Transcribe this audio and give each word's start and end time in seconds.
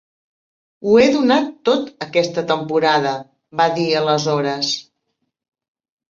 "Ho 0.85 0.93
he 1.01 1.09
donat 1.15 1.49
tot 1.69 1.91
aquesta 2.05 2.43
temporada", 2.51 3.11
va 3.61 3.67
dir 3.75 3.85
aleshores. 3.99 4.71